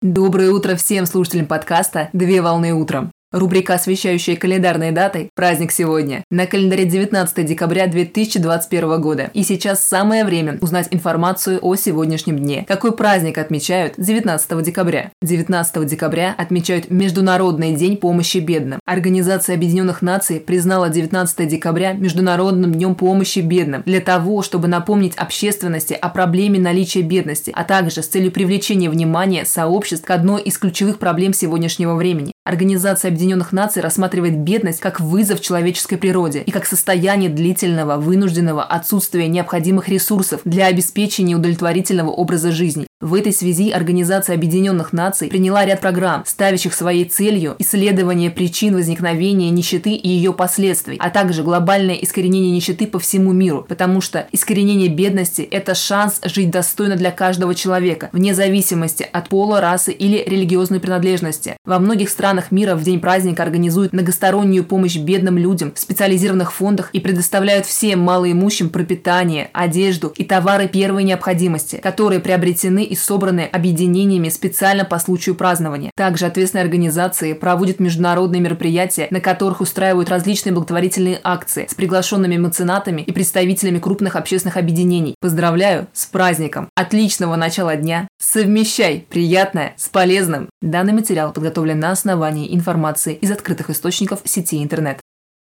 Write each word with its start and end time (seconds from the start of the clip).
Доброе 0.00 0.50
утро 0.50 0.76
всем 0.76 1.06
слушателям 1.06 1.46
подкаста 1.46 2.08
«Две 2.12 2.40
волны 2.40 2.72
утром». 2.72 3.10
Рубрика, 3.30 3.74
освещающая 3.74 4.36
календарные 4.36 4.90
даты, 4.90 5.28
праздник 5.34 5.70
сегодня. 5.70 6.24
На 6.30 6.46
календаре 6.46 6.86
19 6.86 7.44
декабря 7.44 7.86
2021 7.86 9.02
года. 9.02 9.30
И 9.34 9.42
сейчас 9.42 9.84
самое 9.84 10.24
время 10.24 10.56
узнать 10.62 10.88
информацию 10.92 11.58
о 11.60 11.76
сегодняшнем 11.76 12.38
дне. 12.38 12.64
Какой 12.66 12.96
праздник 12.96 13.36
отмечают 13.36 13.94
19 13.98 14.62
декабря? 14.62 15.12
19 15.20 15.84
декабря 15.84 16.34
отмечают 16.38 16.90
Международный 16.90 17.74
день 17.74 17.98
помощи 17.98 18.38
бедным. 18.38 18.80
Организация 18.86 19.56
Объединенных 19.56 20.00
Наций 20.00 20.40
признала 20.40 20.88
19 20.88 21.46
декабря 21.46 21.92
Международным 21.92 22.72
днем 22.72 22.94
помощи 22.94 23.40
бедным 23.40 23.82
для 23.84 24.00
того, 24.00 24.40
чтобы 24.40 24.68
напомнить 24.68 25.16
общественности 25.16 25.92
о 25.92 26.08
проблеме 26.08 26.58
наличия 26.58 27.02
бедности, 27.02 27.52
а 27.54 27.64
также 27.64 28.02
с 28.02 28.06
целью 28.06 28.32
привлечения 28.32 28.88
внимания 28.88 29.44
сообществ 29.44 30.06
к 30.06 30.10
одной 30.12 30.40
из 30.40 30.56
ключевых 30.56 30.98
проблем 30.98 31.34
сегодняшнего 31.34 31.94
времени. 31.94 32.32
Организация 32.48 33.10
Объединенных 33.10 33.52
Наций 33.52 33.82
рассматривает 33.82 34.38
бедность 34.38 34.80
как 34.80 35.00
вызов 35.00 35.42
человеческой 35.42 35.98
природе 35.98 36.40
и 36.40 36.50
как 36.50 36.64
состояние 36.64 37.28
длительного, 37.28 37.98
вынужденного 37.98 38.64
отсутствия 38.64 39.28
необходимых 39.28 39.90
ресурсов 39.90 40.40
для 40.46 40.64
обеспечения 40.64 41.36
удовлетворительного 41.36 42.08
образа 42.08 42.50
жизни. 42.50 42.87
В 43.00 43.14
этой 43.14 43.32
связи 43.32 43.70
Организация 43.70 44.34
Объединенных 44.34 44.92
Наций 44.92 45.28
приняла 45.28 45.64
ряд 45.64 45.80
программ, 45.80 46.24
ставящих 46.26 46.74
своей 46.74 47.04
целью 47.04 47.54
исследование 47.60 48.28
причин 48.28 48.74
возникновения 48.74 49.50
нищеты 49.50 49.90
и 49.90 50.08
ее 50.08 50.32
последствий, 50.32 50.96
а 50.98 51.08
также 51.10 51.44
глобальное 51.44 51.94
искоренение 51.94 52.50
нищеты 52.50 52.88
по 52.88 52.98
всему 52.98 53.30
миру, 53.30 53.64
потому 53.68 54.00
что 54.00 54.26
искоренение 54.32 54.88
бедности– 54.88 55.42
это 55.52 55.76
шанс 55.76 56.20
жить 56.24 56.50
достойно 56.50 56.96
для 56.96 57.12
каждого 57.12 57.54
человека, 57.54 58.08
вне 58.10 58.34
зависимости 58.34 59.08
от 59.12 59.28
пола, 59.28 59.60
расы 59.60 59.92
или 59.92 60.24
религиозной 60.26 60.80
принадлежности. 60.80 61.56
Во 61.64 61.78
многих 61.78 62.08
странах 62.08 62.50
мира 62.50 62.74
в 62.74 62.82
день 62.82 62.98
праздника 62.98 63.44
организуют 63.44 63.92
многостороннюю 63.92 64.64
помощь 64.64 64.96
бедным 64.96 65.38
людям 65.38 65.72
в 65.72 65.78
специализированных 65.78 66.52
фондах 66.52 66.90
и 66.92 66.98
предоставляют 66.98 67.64
всем 67.64 68.00
малоимущим 68.00 68.70
пропитание, 68.70 69.50
одежду 69.52 70.12
и 70.16 70.24
товары 70.24 70.66
первой 70.66 71.04
необходимости, 71.04 71.76
которые 71.76 72.18
приобретены 72.18 72.87
и 72.88 72.96
собраны 72.96 73.48
объединениями 73.52 74.28
специально 74.28 74.84
по 74.84 74.98
случаю 74.98 75.34
празднования. 75.34 75.90
Также 75.96 76.26
ответственные 76.26 76.64
организации 76.64 77.32
проводят 77.32 77.80
международные 77.80 78.40
мероприятия, 78.40 79.08
на 79.10 79.20
которых 79.20 79.60
устраивают 79.60 80.08
различные 80.08 80.52
благотворительные 80.52 81.20
акции 81.22 81.66
с 81.68 81.74
приглашенными 81.74 82.36
меценатами 82.36 83.02
и 83.02 83.12
представителями 83.12 83.78
крупных 83.78 84.16
общественных 84.16 84.56
объединений. 84.56 85.14
Поздравляю 85.20 85.88
с 85.92 86.06
праздником! 86.06 86.68
Отличного 86.74 87.36
начала 87.36 87.76
дня! 87.76 88.08
Совмещай 88.20 89.06
приятное 89.08 89.74
с 89.76 89.88
полезным! 89.88 90.48
Данный 90.62 90.92
материал 90.92 91.32
подготовлен 91.32 91.78
на 91.78 91.90
основании 91.90 92.54
информации 92.54 93.14
из 93.14 93.30
открытых 93.30 93.70
источников 93.70 94.20
сети 94.24 94.62
интернет. 94.62 95.00